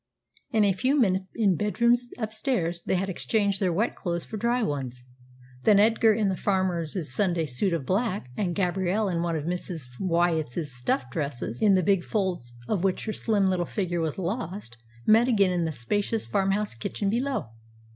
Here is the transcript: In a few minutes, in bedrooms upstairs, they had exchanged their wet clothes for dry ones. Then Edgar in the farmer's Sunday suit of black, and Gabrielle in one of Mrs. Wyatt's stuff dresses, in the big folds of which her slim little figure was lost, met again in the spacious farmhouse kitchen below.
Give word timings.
In 0.49 0.63
a 0.63 0.73
few 0.73 0.99
minutes, 0.99 1.27
in 1.35 1.55
bedrooms 1.55 2.09
upstairs, 2.17 2.81
they 2.87 2.95
had 2.95 3.07
exchanged 3.07 3.59
their 3.61 3.71
wet 3.71 3.95
clothes 3.95 4.25
for 4.25 4.35
dry 4.35 4.63
ones. 4.63 5.03
Then 5.61 5.77
Edgar 5.79 6.11
in 6.11 6.29
the 6.29 6.35
farmer's 6.35 6.97
Sunday 7.13 7.45
suit 7.45 7.71
of 7.71 7.85
black, 7.85 8.31
and 8.35 8.55
Gabrielle 8.55 9.07
in 9.09 9.21
one 9.21 9.35
of 9.35 9.43
Mrs. 9.45 9.83
Wyatt's 9.99 10.57
stuff 10.73 11.11
dresses, 11.11 11.61
in 11.61 11.75
the 11.75 11.83
big 11.83 12.03
folds 12.03 12.55
of 12.67 12.83
which 12.83 13.05
her 13.05 13.13
slim 13.13 13.47
little 13.47 13.63
figure 13.67 14.01
was 14.01 14.17
lost, 14.17 14.75
met 15.05 15.27
again 15.27 15.51
in 15.51 15.65
the 15.65 15.71
spacious 15.71 16.25
farmhouse 16.25 16.73
kitchen 16.73 17.11
below. 17.11 17.51